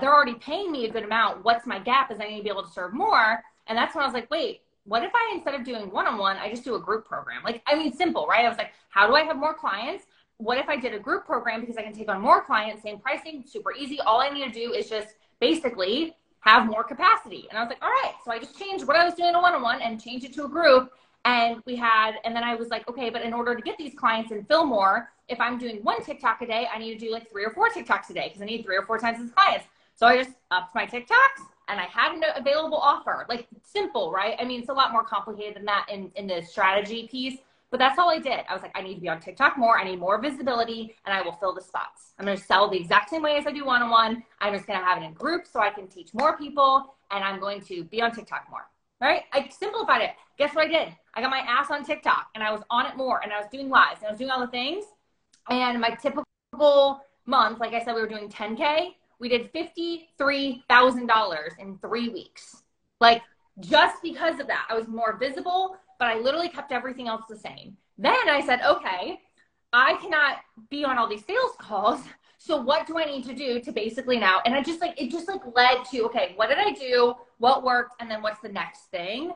[0.00, 1.44] They're already paying me a good amount.
[1.44, 3.42] What's my gap is I need to be able to serve more.
[3.68, 6.18] And that's when I was like, wait, what if I, instead of doing one on
[6.18, 7.42] one, I just do a group program?
[7.44, 8.44] Like, I mean, simple, right?
[8.44, 10.04] I was like, how do I have more clients?
[10.38, 12.98] What if I did a group program because I can take on more clients, same
[12.98, 14.00] pricing, super easy.
[14.00, 15.08] All I need to do is just
[15.40, 17.46] basically have more capacity.
[17.50, 18.14] And I was like, all right.
[18.24, 20.32] So I just changed what I was doing a one on one and changed it
[20.34, 20.92] to a group.
[21.24, 23.92] And we had, and then I was like, okay, but in order to get these
[23.94, 27.12] clients and fill more, if I'm doing one TikTok a day, I need to do
[27.12, 29.30] like three or four TikToks a day because I need three or four times as
[29.30, 29.66] clients.
[29.96, 33.26] So I just upped my TikToks and I had an available offer.
[33.28, 34.36] Like simple, right?
[34.40, 37.38] I mean, it's a lot more complicated than that in, in the strategy piece,
[37.70, 38.40] but that's all I did.
[38.48, 39.78] I was like, I need to be on TikTok more.
[39.78, 42.14] I need more visibility and I will fill the spots.
[42.18, 44.22] I'm going to sell the exact same way as I do one on one.
[44.40, 47.22] I'm just going to have it in groups so I can teach more people and
[47.22, 48.68] I'm going to be on TikTok more.
[49.00, 49.22] Right?
[49.32, 50.10] I simplified it.
[50.38, 50.94] Guess what I did?
[51.14, 53.46] I got my ass on TikTok and I was on it more and I was
[53.52, 54.84] doing lives and I was doing all the things.
[55.50, 61.78] And my typical month, like I said, we were doing 10K we did $53,000 in
[61.78, 62.62] three weeks.
[63.00, 63.22] Like,
[63.60, 67.36] just because of that, I was more visible, but I literally kept everything else the
[67.36, 67.76] same.
[67.96, 69.20] Then I said, okay,
[69.72, 70.38] I cannot
[70.70, 72.00] be on all these sales calls.
[72.38, 74.40] So what do I need to do to basically now?
[74.46, 77.14] And I just like, it just like led to, okay, what did I do?
[77.38, 77.94] What worked?
[78.00, 79.32] And then what's the next thing?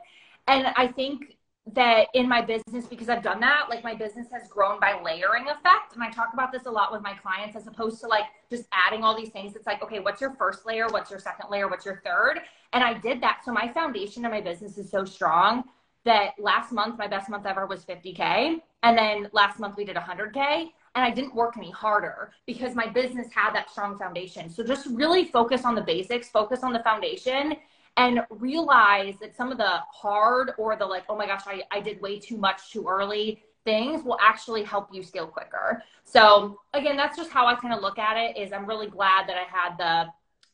[0.47, 1.35] And I think
[1.71, 5.47] that in my business because I've done that, like my business has grown by layering
[5.47, 5.93] effect.
[5.93, 8.65] And I talk about this a lot with my clients as opposed to like just
[8.73, 9.55] adding all these things.
[9.55, 10.87] It's like, okay, what's your first layer?
[10.87, 11.69] What's your second layer?
[11.69, 12.41] What's your third?
[12.73, 13.41] And I did that.
[13.45, 15.63] So my foundation of my business is so strong
[16.03, 18.59] that last month, my best month ever was 50K.
[18.83, 22.87] And then last month we did 100K and I didn't work any harder because my
[22.87, 24.49] business had that strong foundation.
[24.49, 27.55] So just really focus on the basics, focus on the foundation
[27.97, 31.79] and realize that some of the hard or the like, oh my gosh, I, I
[31.79, 35.83] did way too much too early things will actually help you scale quicker.
[36.03, 39.27] So again, that's just how I kind of look at it is I'm really glad
[39.27, 40.11] that I had the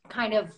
[0.09, 0.51] kind of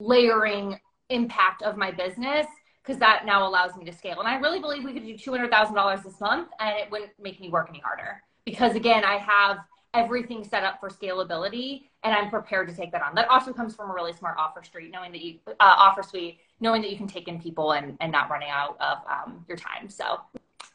[0.00, 0.78] layering
[1.10, 2.46] impact of my business
[2.82, 4.18] because that now allows me to scale.
[4.18, 7.48] And I really believe we could do $200,000 this month and it wouldn't make me
[7.48, 9.58] work any harder because again, I have
[9.94, 13.14] everything set up for scalability and I'm prepared to take that on.
[13.14, 16.38] That also comes from a really smart offer street, knowing that you uh, offer suite,
[16.60, 19.56] knowing that you can take in people and, and not running out of um, your
[19.56, 19.88] time.
[19.88, 20.20] So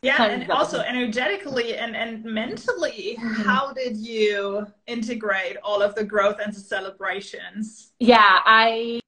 [0.01, 3.41] yeah and also energetically and, and mentally mm-hmm.
[3.41, 8.99] how did you integrate all of the growth and the celebrations yeah i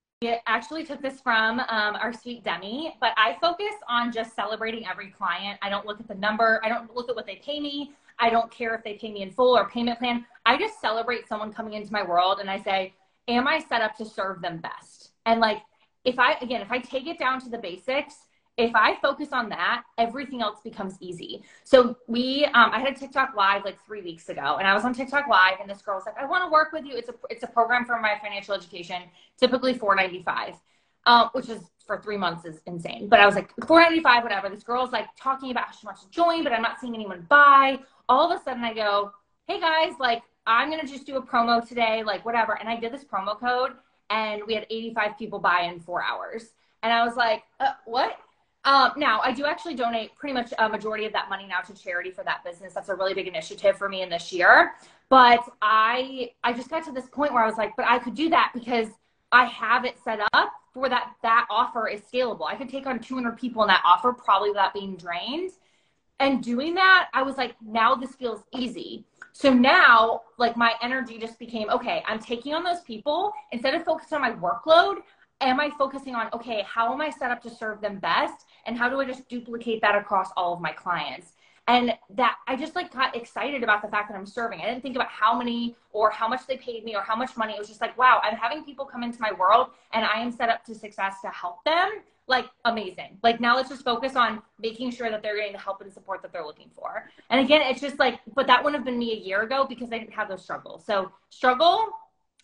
[0.45, 5.10] actually took this from um, our sweet demi but i focus on just celebrating every
[5.10, 7.91] client i don't look at the number i don't look at what they pay me
[8.21, 11.27] i don't care if they pay me in full or payment plan i just celebrate
[11.27, 12.93] someone coming into my world and i say
[13.27, 15.62] am i set up to serve them best and like
[16.05, 18.15] if i again if i take it down to the basics
[18.57, 21.43] if I focus on that, everything else becomes easy.
[21.63, 24.84] So we, um, I had a TikTok live like three weeks ago, and I was
[24.84, 26.95] on TikTok live, and this girl was like, "I want to work with you.
[26.95, 29.03] It's a it's a program for my financial education,
[29.39, 30.55] typically four ninety five,
[31.05, 33.07] um, which is for three months is insane.
[33.09, 34.49] But I was like four ninety five, whatever.
[34.49, 37.25] This girl's like talking about how she wants to join, but I'm not seeing anyone
[37.29, 37.79] buy.
[38.07, 39.11] All of a sudden, I go,
[39.47, 42.93] "Hey guys, like I'm gonna just do a promo today, like whatever." And I did
[42.93, 43.73] this promo code,
[44.09, 47.73] and we had eighty five people buy in four hours, and I was like, uh,
[47.85, 48.17] "What?"
[48.63, 51.73] Um, now, I do actually donate pretty much a majority of that money now to
[51.73, 52.73] charity for that business.
[52.73, 54.73] That's a really big initiative for me in this year.
[55.09, 58.13] But I, I just got to this point where I was like, but I could
[58.13, 58.87] do that because
[59.31, 61.13] I have it set up for that.
[61.21, 62.45] That offer is scalable.
[62.47, 65.51] I could take on 200 people in that offer probably without being drained.
[66.19, 69.05] And doing that, I was like, now this feels easy.
[69.34, 72.03] So now, like my energy just became okay.
[72.07, 74.97] I'm taking on those people instead of focusing on my workload
[75.41, 78.45] am I focusing on, okay, how am I set up to serve them best?
[78.65, 81.34] And how do I just duplicate that across all of my clients?
[81.71, 84.60] And that I just like got excited about the fact that I'm serving.
[84.60, 87.38] I didn't think about how many or how much they paid me or how much
[87.38, 87.53] money.
[87.53, 90.31] It was just like, wow, I'm having people come into my world and I am
[90.31, 91.89] set up to success to help them.
[92.27, 93.17] Like amazing.
[93.23, 96.21] Like now let's just focus on making sure that they're getting the help and support
[96.23, 97.10] that they're looking for.
[97.29, 99.93] And again, it's just like, but that wouldn't have been me a year ago because
[99.93, 100.86] I didn't have those struggles.
[100.86, 101.88] So struggle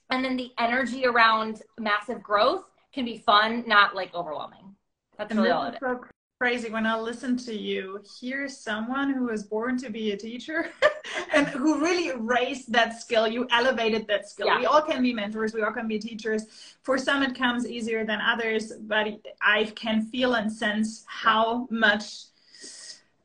[0.09, 2.63] and then the energy around massive growth
[2.93, 4.75] can be fun, not like overwhelming.
[5.17, 5.79] That's really all it is.
[6.39, 7.99] Crazy when I listen to you.
[8.19, 10.69] Here's someone who was born to be a teacher
[11.33, 13.27] and who really raised that skill.
[13.27, 14.45] You elevated that skill.
[14.45, 14.59] Yeah.
[14.59, 15.55] We all can be mentors.
[15.55, 16.45] We all can be teachers.
[16.83, 22.25] For some, it comes easier than others, but I can feel and sense how much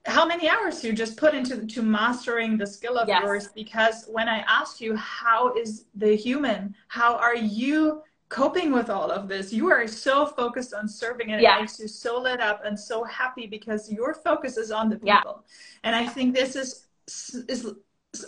[0.07, 3.23] how many hours you just put into to mastering the skill of yes.
[3.23, 8.89] yours because when i asked you how is the human how are you coping with
[8.89, 9.53] all of this.
[9.53, 11.59] You are so focused on serving and yeah.
[11.59, 14.97] it makes you so lit up and so happy because your focus is on the
[14.97, 15.45] people.
[15.45, 15.85] Yeah.
[15.85, 16.87] And I think this is
[17.49, 17.69] is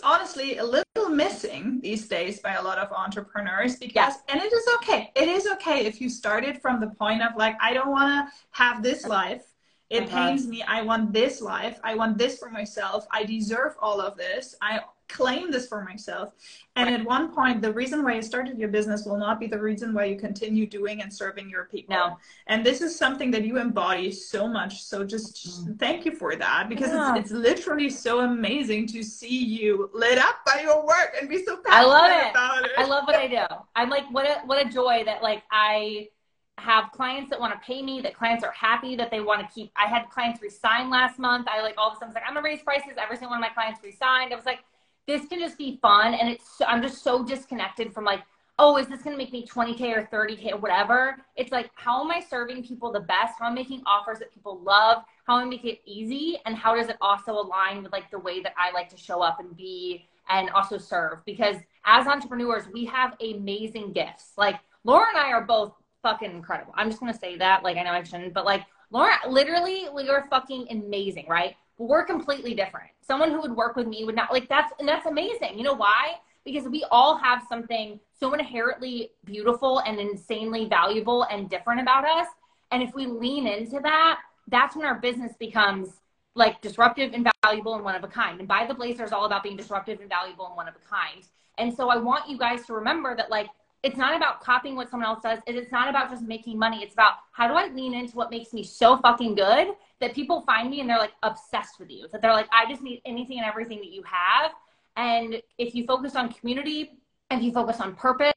[0.03, 4.33] honestly a little missing these days by a lot of entrepreneurs because yeah.
[4.33, 5.11] and it is okay.
[5.15, 8.21] It is okay if you started from the point of like I don't want to
[8.51, 9.45] have this life.
[9.89, 10.17] It uh-huh.
[10.17, 10.61] pains me.
[10.63, 11.79] I want this life.
[11.83, 13.07] I want this for myself.
[13.11, 14.55] I deserve all of this.
[14.61, 16.33] I claim this for myself.
[16.75, 19.59] And at one point, the reason why you started your business will not be the
[19.59, 21.95] reason why you continue doing and serving your people.
[21.95, 22.17] No.
[22.47, 24.83] And this is something that you embody so much.
[24.83, 25.79] So just mm.
[25.79, 27.15] thank you for that because yeah.
[27.15, 31.43] it's, it's literally so amazing to see you lit up by your work and be
[31.45, 32.31] so passionate I love it.
[32.31, 32.71] about it.
[32.77, 33.45] I love what I do.
[33.75, 36.09] I'm like, what a, what a joy that like I
[36.57, 39.53] have clients that want to pay me, that clients are happy that they want to
[39.53, 39.71] keep.
[39.75, 41.47] I had clients resign last month.
[41.47, 42.93] I like all of a sudden was like, I'm gonna raise prices.
[42.97, 44.31] Every single one of my clients resigned.
[44.31, 44.59] I was like,
[45.07, 48.21] this can just be fun and it's i'm just so disconnected from like
[48.57, 51.17] oh is this going to make me 20k or 30k or whatever?
[51.35, 53.35] It's like how am i serving people the best?
[53.39, 55.03] How am i making offers that people love?
[55.27, 56.37] How am i making it easy?
[56.45, 59.21] And how does it also align with like the way that i like to show
[59.21, 61.19] up and be and also serve?
[61.25, 64.31] Because as entrepreneurs we have amazing gifts.
[64.37, 66.73] Like laura and i are both fucking incredible.
[66.75, 67.63] I'm just going to say that.
[67.63, 68.63] Like i know i shouldn't but like
[68.95, 72.89] laura literally we are fucking amazing right we're completely different.
[73.01, 75.57] Someone who would work with me would not like that's and that's amazing.
[75.57, 76.15] You know why?
[76.43, 82.27] Because we all have something so inherently beautiful and insanely valuable and different about us.
[82.71, 85.89] And if we lean into that, that's when our business becomes
[86.35, 88.39] like disruptive and valuable and one of a kind.
[88.39, 90.87] And Buy the Blazer is all about being disruptive and valuable and one of a
[90.87, 91.23] kind.
[91.57, 93.47] And so I want you guys to remember that like
[93.85, 95.37] it's not about copying what someone else does.
[95.45, 96.81] It's not about just making money.
[96.81, 100.41] It's about how do I lean into what makes me so fucking good that people
[100.41, 102.07] find me and they're like obsessed with you.
[102.11, 104.53] That they're like, I just need anything and everything that you have.
[104.97, 106.97] And if you focus on community,
[107.29, 108.33] if you focus on purpose,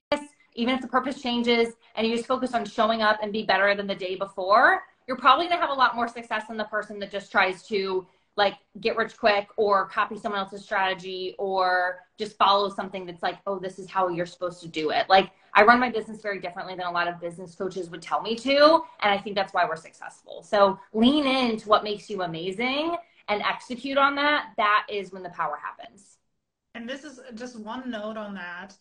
[0.54, 3.74] even if the purpose changes and you just focus on showing up and be better
[3.74, 6.98] than the day before, you're probably to have a lot more success than the person
[6.98, 8.06] that just tries to
[8.38, 13.38] like get rich quick or copy someone else's strategy or just follow something that's like,
[13.48, 15.06] oh, this is how you're supposed to do it.
[15.08, 18.22] Like I run my business very differently than a lot of business coaches would tell
[18.22, 18.80] me to.
[19.02, 20.44] And I think that's why we're successful.
[20.44, 22.96] So lean into what makes you amazing
[23.26, 24.52] and execute on that.
[24.56, 26.18] That is when the power happens.
[26.74, 28.72] And this is just one note on that.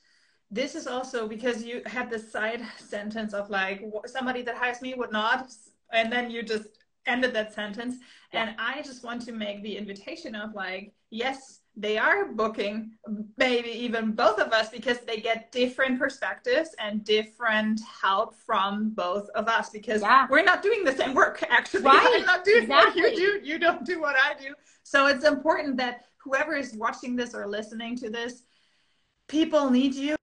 [0.52, 4.94] This is also because you had this side sentence of like somebody that hires me
[4.94, 5.52] would not,
[5.92, 6.68] and then you just
[7.08, 7.96] ended that sentence.
[8.34, 8.44] Yeah.
[8.44, 12.92] And I just want to make the invitation of like, yes, they are booking
[13.38, 19.30] maybe even both of us because they get different perspectives and different help from both
[19.30, 20.28] of us because yeah.
[20.30, 21.84] we're not doing the same work actually.
[21.84, 22.16] Right.
[22.16, 23.02] I'm not doing exactly.
[23.02, 23.48] what you do.
[23.48, 24.54] You don't do what I do.
[24.84, 28.44] So it's important that whoever is watching this or listening to this,
[29.28, 30.18] people need you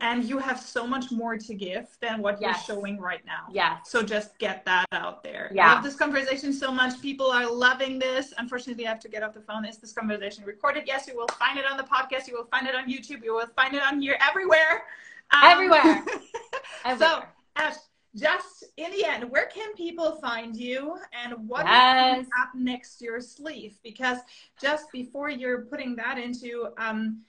[0.00, 2.68] and you have so much more to give than what yes.
[2.68, 3.46] you're showing right now.
[3.50, 3.78] Yeah.
[3.84, 5.50] So just get that out there.
[5.54, 5.70] Yeah.
[5.70, 7.00] I love this conversation so much.
[7.00, 8.32] People are loving this.
[8.38, 9.64] Unfortunately, I have to get off the phone.
[9.64, 10.84] Is this conversation recorded?
[10.86, 12.28] Yes, you will find it on the podcast.
[12.28, 13.22] You will find it on YouTube.
[13.22, 14.84] You will find it on here everywhere.
[15.32, 16.04] Um, everywhere.
[16.84, 16.98] everywhere.
[16.98, 17.22] So,
[17.56, 17.76] Ash,
[18.16, 22.22] just in the end, where can people find you and what yes.
[22.22, 23.78] is up next to your sleeve?
[23.82, 24.18] Because
[24.60, 27.20] just before you're putting that into um,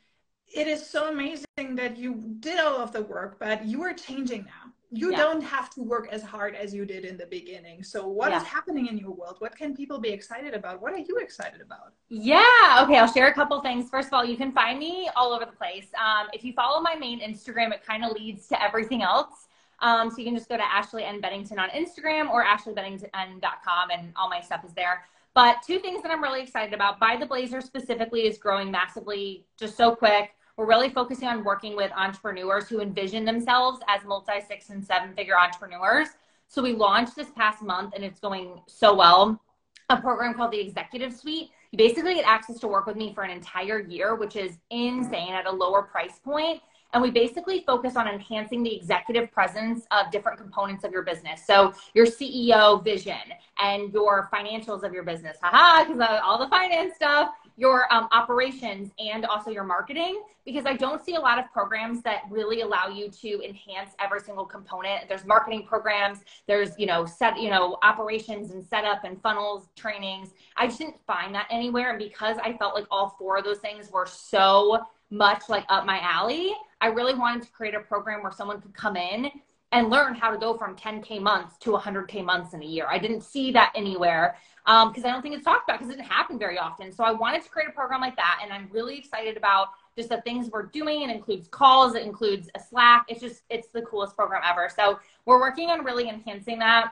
[0.51, 4.45] it is so amazing that you did all of the work, but you are changing
[4.45, 4.73] now.
[4.91, 5.17] You yeah.
[5.17, 7.83] don't have to work as hard as you did in the beginning.
[7.83, 8.41] So, what yeah.
[8.41, 9.35] is happening in your world?
[9.37, 10.81] What can people be excited about?
[10.81, 11.93] What are you excited about?
[12.07, 12.83] Yeah.
[12.83, 12.97] Okay.
[12.97, 13.87] I'll share a couple things.
[13.87, 15.85] First of all, you can find me all over the place.
[15.93, 19.47] Um, if you follow my main Instagram, it kind of leads to everything else.
[19.79, 21.21] Um, so, you can just go to Ashley N.
[21.21, 25.03] Bennington on Instagram or ashleybennington.com, and all my stuff is there.
[25.35, 29.45] But two things that I'm really excited about Buy the Blazer specifically is growing massively,
[29.55, 30.31] just so quick.
[30.59, 35.13] We're really focusing on working with entrepreneurs who envision themselves as multi six and seven
[35.13, 36.09] figure entrepreneurs.
[36.49, 39.41] So we launched this past month and it's going so well.
[39.89, 41.51] A program called the Executive Suite.
[41.71, 45.31] You basically get access to work with me for an entire year, which is insane
[45.31, 46.59] at a lower price point.
[46.91, 51.45] And we basically focus on enhancing the executive presence of different components of your business.
[51.47, 53.15] So your CEO vision
[53.59, 55.37] and your financials of your business.
[55.41, 60.73] Haha, because all the finance stuff your um, operations and also your marketing because I
[60.73, 65.09] don't see a lot of programs that really allow you to enhance every single component.
[65.09, 70.29] There's marketing programs, there's you know set you know operations and setup and funnels trainings.
[70.55, 73.59] I just didn't find that anywhere, and because I felt like all four of those
[73.59, 74.79] things were so
[75.11, 78.73] much like up my alley, I really wanted to create a program where someone could
[78.73, 79.31] come in
[79.71, 82.87] and learn how to go from 10k months to 100k months in a year.
[82.89, 85.97] I didn't see that anywhere because um, I don't think it's talked about because it
[85.97, 86.91] didn't happen very often.
[86.91, 90.09] So I wanted to create a program like that, and I'm really excited about just
[90.09, 91.01] the things we're doing.
[91.03, 93.05] It includes calls, it includes a Slack.
[93.07, 94.69] It's just it's the coolest program ever.
[94.75, 96.91] So we're working on really enhancing that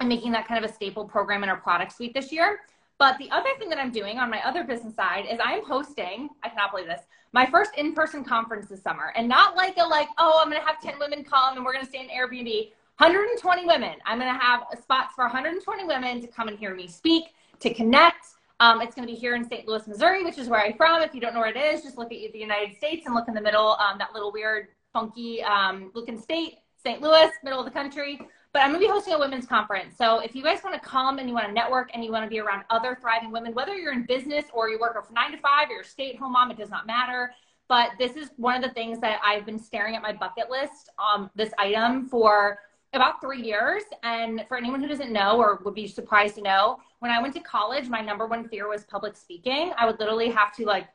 [0.00, 2.60] and making that kind of a staple program in our product suite this year.
[2.98, 6.28] But the other thing that I'm doing on my other business side is I'm hosting,
[6.42, 7.02] I cannot believe this,
[7.34, 9.12] my first in-person conference this summer.
[9.16, 11.84] And not like a like, oh, I'm gonna have 10 women come and we're gonna
[11.84, 12.70] stay in Airbnb.
[12.98, 13.96] 120 women.
[14.06, 17.24] I'm to have spots for 120 women to come and hear me speak,
[17.58, 18.26] to connect.
[18.60, 19.66] Um, it's going to be here in St.
[19.66, 21.02] Louis, Missouri, which is where I'm from.
[21.02, 23.26] If you don't know where it is, just look at the United States and look
[23.26, 27.02] in the middle, um, that little weird, funky um, looking state, St.
[27.02, 28.20] Louis, middle of the country.
[28.54, 29.96] But I'm going to be hosting a women's conference.
[29.98, 32.24] So if you guys want to come and you want to network and you want
[32.24, 35.32] to be around other thriving women, whether you're in business or you work from nine
[35.32, 37.32] to five or you're stay at home mom, it does not matter.
[37.68, 40.88] But this is one of the things that I've been staring at my bucket list,
[41.00, 42.60] um, this item for
[42.92, 43.82] about three years.
[44.04, 47.34] And for anyone who doesn't know or would be surprised to know, when I went
[47.34, 49.72] to college, my number one fear was public speaking.
[49.76, 50.86] I would literally have to like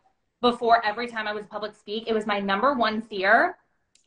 [0.41, 3.57] before every time I was public speak, it was my number one fear.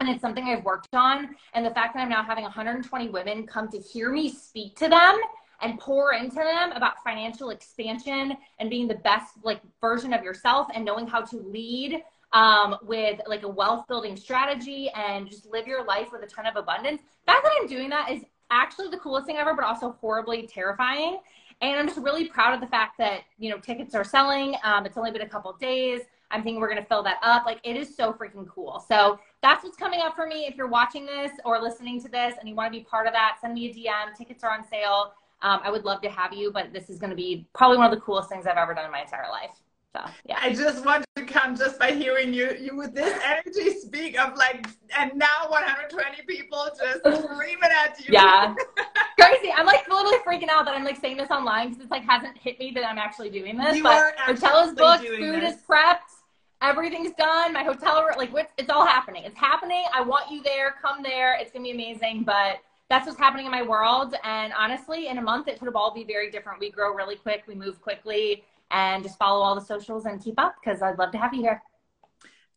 [0.03, 1.37] And it's something I've worked on.
[1.55, 4.89] And the fact that I'm now having 120 women come to hear me speak to
[4.89, 5.17] them
[5.61, 10.67] and pour into them about financial expansion and being the best like version of yourself
[10.75, 15.69] and knowing how to lead um, with like a wealth building strategy and just live
[15.69, 17.01] your life with a ton of abundance.
[17.25, 20.49] The fact that I'm doing that is actually the coolest thing ever, but also horribly
[20.49, 21.21] terrifying.
[21.61, 24.57] And I'm just really proud of the fact that, you know, tickets are selling.
[24.65, 26.01] Um, it's only been a couple days.
[26.33, 27.45] I'm thinking we're going to fill that up.
[27.47, 28.85] Like it is so freaking cool.
[28.89, 30.47] So that's what's coming up for me.
[30.47, 33.13] If you're watching this or listening to this and you want to be part of
[33.13, 34.17] that, send me a DM.
[34.17, 35.13] Tickets are on sale.
[35.43, 37.87] Um, I would love to have you, but this is going to be probably one
[37.87, 39.61] of the coolest things I've ever done in my entire life.
[39.95, 40.39] So yeah.
[40.41, 44.37] I just want to come just by hearing you you with this energy speak of
[44.37, 44.67] like
[44.99, 48.07] and now 120 people just screaming at you.
[48.09, 48.55] Yeah.
[49.21, 49.53] Crazy.
[49.55, 52.39] I'm like literally freaking out that I'm like saying this online because it's like hasn't
[52.39, 53.77] hit me that I'm actually doing this.
[53.77, 55.57] You but are hotel is absolutely booked, food this.
[55.57, 56.22] is prepped,
[56.63, 57.53] everything's done.
[57.53, 59.25] My hotel like it's, it's all happening.
[59.25, 59.85] It's happening.
[59.95, 60.75] I want you there.
[60.81, 61.37] Come there.
[61.39, 62.23] It's gonna be amazing.
[62.25, 64.15] But that's what's happening in my world.
[64.25, 66.61] And honestly, in a month, it could all be very different.
[66.61, 67.45] We grow really quick.
[67.47, 68.45] We move quickly.
[68.71, 71.43] And just follow all the socials and keep up because I'd love to have you
[71.43, 71.63] here.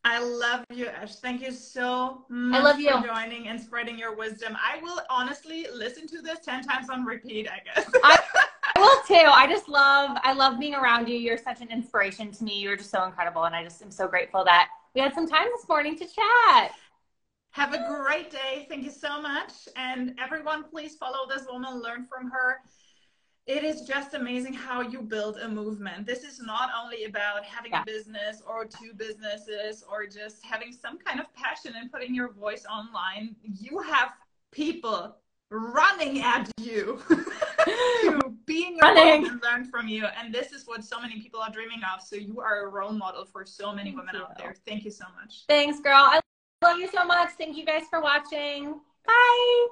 [0.02, 1.16] I love you, Ash.
[1.16, 2.92] Thank you so much love you.
[2.92, 4.56] for joining and spreading your wisdom.
[4.56, 7.90] I will honestly listen to this 10 times on repeat, I guess.
[8.04, 8.16] I
[8.76, 9.14] will too.
[9.14, 11.16] I just love I love being around you.
[11.16, 12.58] You're such an inspiration to me.
[12.60, 15.46] You're just so incredible and I just am so grateful that we had some time
[15.56, 16.72] this morning to chat.
[17.50, 18.66] Have a great day.
[18.68, 19.52] Thank you so much.
[19.76, 22.58] And everyone, please follow this woman, learn from her.
[23.46, 26.04] It is just amazing how you build a movement.
[26.04, 27.82] This is not only about having Yeah.
[27.82, 32.32] a business or two businesses or just having some kind of passion and putting your
[32.32, 33.36] voice online.
[33.42, 34.12] You have
[34.50, 35.16] people
[35.50, 39.26] running at you to be in your Running.
[39.26, 40.06] and learn from you.
[40.06, 42.02] And this is what so many people are dreaming of.
[42.02, 44.54] So you are a role model for so many Thank women out there.
[44.66, 45.44] Thank you so much.
[45.48, 45.94] Thanks, girl.
[45.96, 46.20] I
[46.62, 47.30] love you so much.
[47.38, 48.80] Thank you guys for watching.
[49.06, 49.66] Bye.